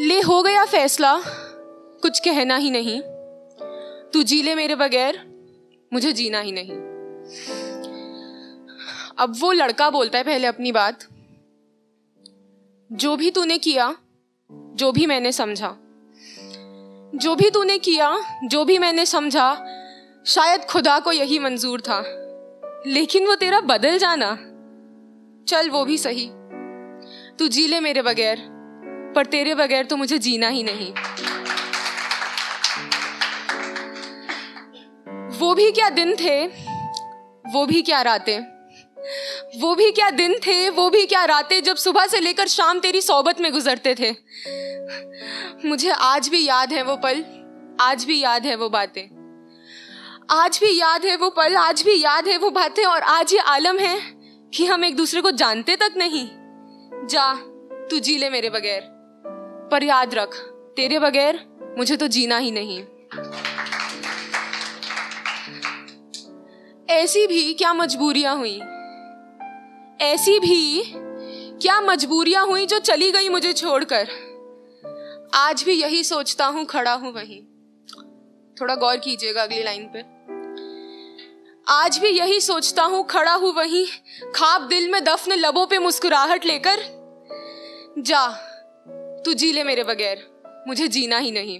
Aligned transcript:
ले 0.00 0.20
हो 0.20 0.42
गया 0.42 0.64
फैसला। 0.64 1.22
कुछ 2.02 2.18
कहना 2.18 2.56
ही 2.56 2.70
नहीं। 2.70 3.02
तू 4.10 4.22
जी 4.22 4.42
ले 4.42 4.54
मेरे 4.54 4.74
बगैर, 4.74 5.26
मुझे 5.92 6.12
जीना 6.12 6.40
ही 6.40 6.52
नहीं। 6.52 6.72
अब 9.18 9.34
वो 9.40 9.52
लड़का 9.52 9.90
बोलता 9.90 10.18
है 10.18 10.24
पहले 10.24 10.46
अपनी 10.46 10.72
बात। 10.72 11.04
जो 12.92 13.16
भी 13.16 13.30
तूने 13.30 13.58
किया, 13.58 13.96
जो 14.52 14.92
भी 14.92 15.06
मैंने 15.06 15.32
समझा। 15.32 15.76
जो 17.14 17.34
भी 17.34 17.50
तूने 17.50 17.78
किया, 17.78 18.18
जो 18.44 18.64
भी 18.64 18.78
मैंने 18.78 19.06
समझा, 19.06 19.54
शायद 20.26 20.64
खुदा 20.64 21.00
को 21.00 21.12
यही 21.12 21.38
मंजूर 21.38 21.80
था। 21.80 22.04
लेकिन 22.86 23.26
वो 23.26 23.34
तेरा 23.34 23.60
बदल 23.60 23.98
जाना। 23.98 24.34
चल 25.48 25.70
वो 25.70 25.84
भी 25.84 25.98
सही। 25.98 26.30
तू 27.38 27.48
जी 27.48 27.66
ले 27.66 27.80
मेरे 27.80 28.02
बगैर 28.02 28.57
पर 29.18 29.26
तेरे 29.26 29.54
बगैर 29.54 29.84
तो 29.84 29.96
मुझे 29.96 30.18
जीना 30.18 30.48
ही 30.48 30.62
नहीं। 30.62 30.92
वो 35.38 35.54
भी 35.54 35.70
क्या 35.70 35.88
दिन 35.90 36.14
थे? 36.16 36.46
वो 37.52 37.66
भी 37.66 37.82
क्या 37.82 38.02
रातें? 38.02 38.38
वो 39.60 39.74
भी 39.74 39.90
क्या 39.90 40.10
दिन 40.10 40.34
थे? 40.34 40.70
वो 40.70 40.90
भी 40.90 41.06
क्या 41.06 41.24
रातें 41.24 41.62
जब 41.62 41.76
सुबह 41.76 42.06
से 42.06 42.20
लेकर 42.20 42.48
शाम 42.48 42.80
तेरी 42.80 43.00
सोबत 43.00 43.40
में 43.40 43.52
गुजरते 43.52 43.94
थे? 43.94 44.10
मुझे 45.68 45.90
आज 45.90 46.28
भी 46.28 46.44
याद 46.46 46.72
है 46.72 46.82
वो 46.82 46.96
पल, 46.96 47.24
आज 47.80 48.04
भी 48.04 48.20
याद 48.20 48.46
है 48.46 48.54
वो 48.56 48.68
बातें। 48.68 49.02
आज 50.30 50.58
भी 50.58 50.80
याद 50.80 51.04
है 51.04 51.16
वो 51.16 51.30
पल, 51.30 51.56
आज 51.56 51.82
भी 51.82 52.02
याद 52.02 52.28
है 52.28 52.36
वो 52.38 52.50
बातें 52.50 52.84
और 52.84 53.00
आज 53.00 53.32
ये 53.32 53.38
आलम 53.38 53.78
है 53.78 54.00
कि 54.54 54.66
हम 54.66 54.84
एक 54.84 54.96
दूसरे 54.96 55.20
को 55.20 55.30
जानते 55.30 55.76
तक 55.76 55.94
नहीं। 55.96 56.28
जा, 57.06 57.34
तू 57.90 57.98
जी 57.98 58.18
ले 58.18 58.30
मेरे 58.30 58.50
बगैर। 58.50 58.97
पर 59.70 59.82
याद 59.82 60.14
रख, 60.14 60.36
तेरे 60.76 60.98
बगैर 60.98 61.40
मुझे 61.78 61.96
तो 61.96 62.06
जीना 62.06 62.38
ही 62.38 62.50
नहीं। 62.50 62.78
ऐसी 66.90 67.26
भी 67.26 67.54
क्या 67.54 67.72
मजबूरियाँ 67.72 68.36
हुई? 68.36 68.60
ऐसी 70.00 70.38
भी 70.40 70.82
क्या 71.62 71.80
मजबूरियाँ 71.80 72.46
हुई 72.46 72.66
जो 72.66 72.78
चली 72.78 73.10
गई 73.12 73.28
मुझे 73.28 73.52
छोड़कर? 73.52 74.08
आज 75.34 75.62
भी 75.62 75.72
यही 75.72 76.04
सोचता 76.04 76.46
हूँ, 76.46 76.64
खड़ा 76.64 76.92
हूँ 76.92 77.12
वहीं। 77.12 77.42
थोड़ा 78.56 78.74
गौर 78.74 78.96
कीजिएगा 78.96 79.42
अगली 79.42 79.62
लाइन 79.62 79.88
पे। 79.94 80.02
आज 81.66 81.98
भी 81.98 82.08
यही 82.08 82.40
सोचता 82.40 82.82
हूँ, 82.82 83.06
खड़ा 83.06 83.32
हूँ 83.32 83.52
वहीं। 83.54 83.86
खाब 84.34 84.68
दिल 84.68 84.90
में 84.90 85.04
दफन, 85.04 85.32
लबों 85.32 85.66
पे 85.66 85.78
मुस्कुराहट 85.78 86.44
लेकर। 86.44 86.78
जा 87.98 88.26
तू 89.28 89.32
जी 89.34 89.52
ले 89.52 89.64
मेरे 89.64 89.84
बगैर। 89.84 90.20
मुझे 90.68 90.88
जीना 90.88 91.18
ही 91.18 91.30
नहीं। 91.30 91.58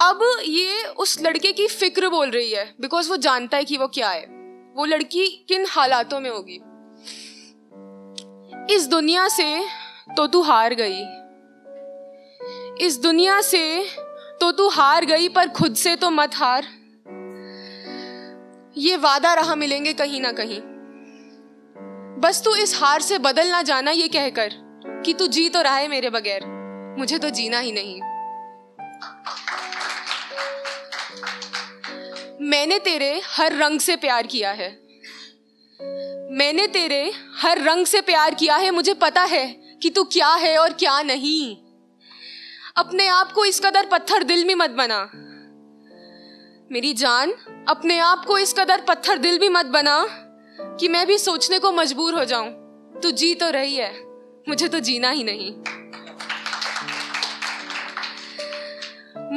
अब 0.00 0.42
ये 0.44 0.84
उस 0.84 1.20
लड़के 1.22 1.52
की 1.52 1.66
फ़िक्र 1.66 2.08
बोल 2.08 2.30
रही 2.30 2.50
है 2.52 2.74
बिकॉज़ 2.80 3.10
वो 3.10 3.16
जानता 3.16 3.56
है 3.56 3.64
कि 3.64 3.76
वो 3.76 3.86
क्या 3.86 4.08
है। 4.08 4.24
वो 4.76 4.84
लड़की 4.84 5.26
किन 5.48 5.66
हालातों 5.68 6.20
में 6.20 6.30
होगी। 6.30 6.60
इस 8.74 8.86
दुनिया 8.86 9.28
से 9.28 9.64
तो 10.16 10.26
तू 10.26 10.42
हार 10.42 10.74
गई। 10.74 11.02
इस 12.86 12.98
दुनिया 12.98 13.40
से 13.40 13.84
तो 14.40 14.52
तू 14.52 14.68
हार 14.68 15.04
गई, 15.04 15.28
पर 15.28 15.48
खुद 15.48 15.74
से 15.74 15.96
तो 15.96 16.10
मत 16.10 16.30
हार। 16.34 16.66
ये 18.76 18.96
वादा 18.96 19.34
रहा 19.34 19.54
मिलेंगे 19.54 19.92
कहीं 19.92 20.20
ना 20.20 20.32
कहीं। 20.32 20.77
बस 22.18 22.42
तू 22.44 22.54
इस 22.54 22.80
हार 22.80 23.00
से 23.00 23.18
बदल 23.18 23.48
ना 23.48 23.62
जाना 23.62 23.90
ये 23.90 24.08
कहकर 24.08 24.50
कि 25.04 25.14
तू 25.14 25.26
जी 25.26 25.48
तो 25.48 25.62
रहा 25.62 25.76
है 25.76 25.88
मेरे 25.88 26.10
बगैर। 26.10 26.44
मुझे 26.98 27.18
तो 27.18 27.30
जीना 27.30 27.58
ही 27.58 27.72
नहीं। 27.72 28.00
मैंने 32.40 32.78
तेरे 32.78 33.22
हर 33.24 33.56
रंग 33.56 33.80
से 33.80 33.96
प्यार 33.96 34.26
किया 34.26 34.50
है। 34.50 34.70
मैंने 36.32 36.66
तेरे 36.66 37.12
हर 37.36 37.62
रंग 37.62 37.86
से 37.86 38.00
प्यार 38.00 38.34
किया 38.34 38.56
है। 38.56 38.70
मुझे 38.70 38.94
पता 38.94 39.22
है 39.22 39.46
कि 39.82 39.90
तू 39.90 40.04
क्या 40.04 40.34
है 40.34 40.58
और 40.58 40.72
क्या 40.72 41.02
नहीं। 41.02 41.56
अपने 42.76 43.06
आप 43.06 43.32
को 43.32 43.44
इस 43.44 43.60
कदर 43.60 43.86
पत्थर 43.86 44.22
दिल 44.22 44.44
में 44.44 44.54
मत 44.54 44.70
बना। 44.70 45.10
मेरी 46.72 46.92
जान, 46.92 47.32
अपने 47.68 47.98
आप 47.98 48.24
को 48.24 48.38
इस 48.38 48.52
कदर 48.52 48.80
पत्थर 48.80 49.18
दिल 49.18 49.38
भी 49.38 49.48
मत 49.48 49.66
बना। 49.66 50.24
कि 50.80 50.88
मैं 50.88 51.06
भी 51.06 51.18
सोचने 51.18 51.58
को 51.58 51.72
मजबूर 51.72 52.14
हो 52.14 52.24
जाऊँ। 52.24 52.50
तू 53.02 53.10
जी 53.10 53.34
तो 53.34 53.50
रही 53.50 53.76
है। 53.76 54.06
मुझे 54.48 54.68
तो 54.68 54.80
जीना 54.80 55.10
ही 55.10 55.24
नहीं। 55.24 55.54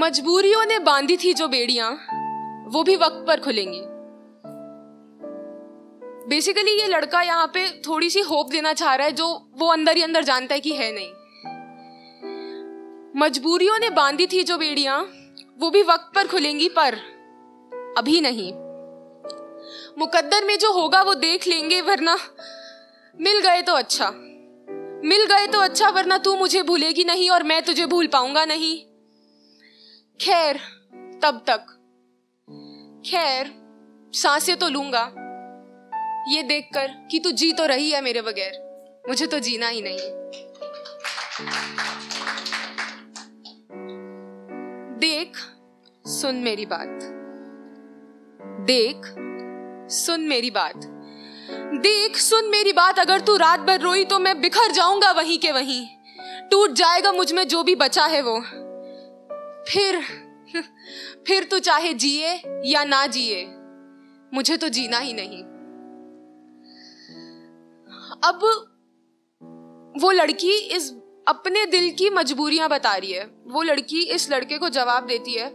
मजबूरियों 0.00 0.64
ने 0.66 0.78
बांधी 0.78 1.16
थी 1.16 1.34
जो 1.34 1.48
बेड़ियाँ, 1.48 1.90
वो 2.68 2.82
भी 2.82 2.96
वक्त 2.96 3.24
पर 3.26 3.40
खुलेंगी। 3.40 3.80
बेसिकली 6.28 6.80
ये 6.80 6.86
लड़का 6.86 7.22
यहाँ 7.22 7.46
पे 7.46 7.70
थोड़ी 7.70 8.10
सी 8.10 8.20
होप 8.20 8.50
देना 8.50 8.72
चाह 8.72 8.94
रहा 8.94 9.06
है 9.06 9.12
जो 9.12 9.50
वो 9.58 9.66
अंदर 9.66 9.96
ही 9.96 10.02
अंदर 10.02 10.24
जानता 10.24 10.54
है 10.54 10.60
कि 10.60 10.72
है 10.72 10.92
नहीं। 10.92 11.12
मजबूरियों 13.16 13.78
ने 13.78 13.90
बांधी 13.90 14.26
थी 14.26 14.42
जो 14.42 14.58
बेड़ियाँ, 14.58 15.00
वो 15.58 15.70
भी 15.70 15.82
वक्त 15.82 16.10
पर 16.14 16.26
खुलेंगी, 16.26 16.68
पर 16.68 16.94
अभी 17.98 18.20
नहीं। 18.20 18.67
मुकद्दर 19.98 20.44
में 20.44 20.58
जो 20.58 20.72
होगा 20.72 21.02
वो 21.02 21.14
देख 21.14 21.46
लेंगे, 21.46 21.80
वरना 21.80 22.16
मिल 23.14 23.40
गए 23.40 23.62
तो 23.62 23.72
अच्छा। 23.72 24.10
मिल 25.04 25.24
गए 25.26 25.46
तो 25.46 25.58
अच्छा 25.58 25.88
वरना 25.88 26.18
तू 26.18 26.36
मुझे 26.36 26.62
भूलेगी 26.62 27.04
नहीं 27.04 27.30
और 27.30 27.42
मैं 27.42 27.62
तुझे 27.62 27.86
भूल 27.86 28.06
पाऊँगा 28.06 28.44
नहीं। 28.44 28.76
खैर, 30.20 30.58
तब 31.22 31.44
तक। 31.46 31.74
खैर, 33.06 33.52
साँसें 34.14 34.56
तो 34.56 34.68
लूँगा। 34.68 35.04
ये 36.28 36.42
देखकर 36.42 36.88
कि 37.10 37.18
तू 37.18 37.30
जी 37.30 37.52
तो 37.52 37.66
रही 37.66 37.90
है 37.90 38.00
मेरे 38.00 38.22
बगैर, 38.22 38.60
मुझे 39.08 39.26
तो 39.26 39.38
जीना 39.38 39.68
ही 39.68 39.82
नहीं। 39.82 39.98
देख, 44.98 45.36
सुन 46.04 46.36
मेरी 46.36 46.66
बात। 46.66 46.98
देख 48.66 48.96
सुन 49.90 50.20
मेरी 50.20 50.50
बात। 50.50 50.74
देख, 51.82 52.16
सुन 52.16 52.48
मेरी 52.50 52.72
बात। 52.72 52.98
अगर 52.98 53.20
तू 53.20 53.36
रात 53.36 53.60
भर 53.60 53.80
रोई 53.80 54.04
तो 54.04 54.18
मैं 54.18 54.40
बिखर 54.40 54.72
जाऊँगा 54.72 55.10
वहीं 55.12 55.38
के 55.38 55.52
वहीं। 55.52 55.86
टूट 56.50 56.72
जाएगा 56.72 57.12
मुझमें 57.12 57.46
जो 57.48 57.62
भी 57.62 57.74
बचा 57.74 58.04
है 58.06 58.20
वो। 58.22 58.40
फिर 59.68 60.00
फिर 61.26 61.44
तू 61.44 61.58
चाहे 61.58 61.92
जिए 61.94 62.34
या 62.64 62.84
ना 62.84 63.06
जिए, 63.06 63.44
मुझे 64.32 64.56
तो 64.56 64.68
जीना 64.68 64.98
ही 64.98 65.12
नहीं। 65.12 65.42
अब 68.22 68.40
वो 69.94 70.10
लड़की 70.10 70.56
इस 70.76 70.90
अपने 71.26 71.64
दिल 71.66 71.90
की 71.90 72.10
मजबूरियाँ 72.10 72.68
बता 72.68 72.94
रही 72.94 73.12
है। 73.12 73.24
वो 73.46 73.62
लड़की 73.62 74.02
इस 74.06 74.30
लड़के 74.30 74.58
को 74.58 74.68
जवाब 74.70 75.06
देती 75.06 75.34
है, 75.34 75.46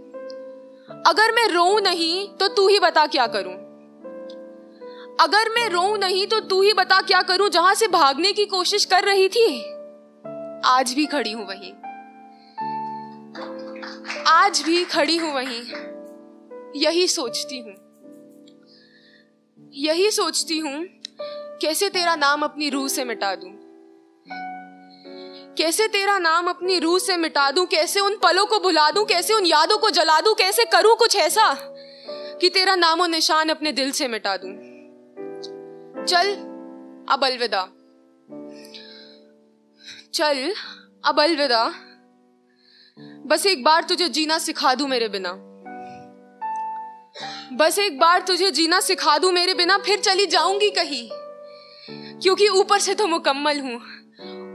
अगर 1.03 1.31
मैं 1.31 1.47
रो 1.47 1.79
नहीं 1.81 2.27
तो 2.37 2.47
तू 2.47 2.67
ही 2.67 2.79
बता 2.79 3.05
क्या 3.07 3.27
करूँ? 3.27 3.53
अगर 5.21 5.49
मैं 5.49 5.69
रो 5.69 5.95
नहीं 5.95 6.27
तो 6.27 6.39
तू 6.39 6.61
ही 6.61 6.73
बता 6.73 7.01
क्या 7.01 7.21
करूँ, 7.21 7.49
जहाँ 7.49 7.73
से 7.75 7.87
भागने 7.87 8.31
की 8.33 8.45
कोशिश 8.45 8.85
कर 8.85 9.03
रही 9.03 9.29
थी। 9.29 9.61
आज 10.65 10.93
भी 10.93 11.05
खड़ी 11.05 11.31
हूँ 11.31 11.45
वहीं। 11.47 11.73
आज 14.27 14.61
भी 14.61 14.83
खड़ी 14.85 15.17
हूँ 15.17 15.33
वहीं। 15.33 15.61
यही 16.75 17.07
सोचती 17.07 17.59
हूँ। 17.59 17.75
यही 19.73 20.11
सोचती 20.11 20.59
हूँ, 20.59 20.83
कैसे 21.61 21.89
तेरा 21.89 22.15
नाम 22.15 22.43
अपनी 22.43 22.69
रूह 22.69 22.87
से 22.87 23.03
मिटा 23.03 23.35
दूँ? 23.35 23.51
कैसे 25.57 25.87
तेरा 25.87 26.17
नाम 26.19 26.47
अपनी 26.47 26.79
रूह 26.79 26.99
से 26.99 27.17
मिटा 27.17 27.51
दूँ? 27.51 27.65
कैसे 27.65 27.99
उन 27.99 28.17
पलों 28.23 28.45
को 28.45 28.59
भुला 28.59 28.91
दूँ? 28.91 29.05
कैसे 29.05 29.33
उन 29.33 29.45
यादों 29.45 29.77
को 29.77 29.89
जला 29.89 30.21
दूँ? 30.21 30.33
कैसे 30.33 30.65
करूँ 30.65 30.95
कुछ 30.95 31.15
ऐसा 31.15 31.53
कि 32.41 32.49
तेरा 32.49 32.75
नामो 32.75 33.05
निशान 33.05 33.49
अपने 33.49 33.71
दिल 33.71 33.91
से 33.91 34.07
मिटा 34.07 34.37
दूँ? 34.37 34.72
चल, 36.07 36.31
अब 37.09 37.23
अलविदा। 37.23 37.61
चल, 40.13 40.53
अब 41.05 41.19
अलविदा। 41.21 41.63
बस 43.27 43.45
एक 43.45 43.63
बार 43.63 43.83
तुझे 43.83 44.09
जीना 44.09 44.37
सिखा 44.37 44.73
दूँ 44.75 44.87
मेरे 44.87 45.07
बिना। 45.07 45.31
बस 47.57 47.79
एक 47.79 47.99
बार 47.99 48.21
तुझे 48.21 48.51
जीना 48.51 48.79
सिखा 48.79 49.17
दूँ 49.17 49.31
मेरे 49.31 49.53
बिना, 49.53 49.77
फिर 49.77 49.99
चली 49.99 50.25
जाऊँगी 50.25 50.69
कहीं। 50.69 51.09
क्योंकि 52.19 52.47
ऊपर 52.47 52.79
से 52.79 52.95
तो 52.95 53.07
मुकम्मल 53.07 53.59
हूँ। 53.59 53.75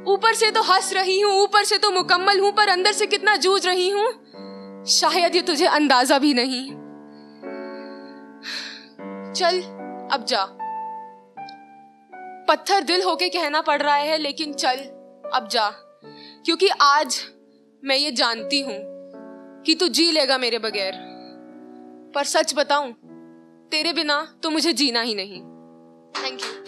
ऊपर 0.09 0.35
से 0.35 0.50
तो 0.50 0.62
हंस 0.62 0.93
रही 0.93 1.21
हूँ, 1.21 1.33
ऊपर 1.33 1.65
से 1.65 1.79
तो 1.79 1.91
मुकम्मल 1.91 2.41
हूँ, 2.41 2.53
पर 2.53 2.69
अंदर 2.69 2.93
से 2.93 3.06
कितना 3.06 3.37
जूझ 3.37 3.67
रही 3.67 3.91
हूँ, 3.91 4.85
शायद 4.89 5.37
ये 5.37 5.43
तुझे 5.43 5.67
अंदाज़ा 5.67 6.19
भी 6.19 6.35
नहीं। 6.35 6.69
चल, 9.33 9.61
अब 10.12 10.25
जा। 10.29 10.57
पत्थर 12.49 12.81
दिल 12.81 13.03
होके 13.03 13.29
कहना 13.29 13.61
पड़ 13.61 13.83
रहा 13.83 13.95
है, 13.95 14.19
लेकिन 14.19 14.53
चल, 14.53 14.77
अब 15.35 15.49
जा। 15.53 15.71
क्योंकि 16.45 16.69
आज 16.69 17.21
मैं 17.85 17.97
ये 17.97 18.11
जानती 18.11 18.61
हूँ 18.61 18.79
कि 19.62 19.75
तू 19.75 19.89
जी 19.89 20.11
लेगा 20.12 20.39
मेरे 20.39 20.59
बगैर। 20.59 20.93
पर 22.15 22.25
सच 22.25 22.55
बताऊँ, 22.55 22.93
तेरे 23.69 23.93
बिना 23.93 24.35
तो 24.43 24.50
मुझे 24.50 24.73
जीना 24.73 25.00
ही 25.00 25.15
नहीं। 25.15 25.41
Thank 26.25 26.41
you 26.43 26.68